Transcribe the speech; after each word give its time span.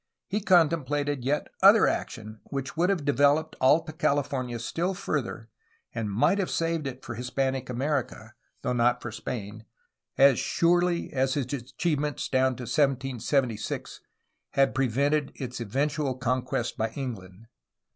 He 0.25 0.41
con 0.41 0.67
templated 0.67 1.23
yet 1.25 1.45
other 1.61 1.85
action 1.87 2.39
which 2.45 2.75
would 2.75 2.89
have 2.89 3.05
developed 3.05 3.55
Alta 3.61 3.93
California 3.93 4.57
still 4.57 4.95
further 4.95 5.47
and 5.93 6.09
might 6.09 6.39
have 6.39 6.49
saved 6.49 6.87
it 6.87 7.05
for 7.05 7.13
Hispanic 7.13 7.69
America, 7.69 8.33
though 8.63 8.73
not 8.73 8.99
for 8.99 9.11
Spain, 9.11 9.63
as 10.17 10.39
surely 10.39 11.13
as 11.13 11.35
his 11.35 11.53
achievements 11.53 12.29
down 12.29 12.55
to 12.55 12.63
1776 12.63 14.01
had 14.53 14.73
prevented 14.73 15.33
its 15.35 15.59
eventual 15.61 16.15
con 16.15 16.41
quest 16.41 16.77
by 16.77 16.89
England. 16.93 17.45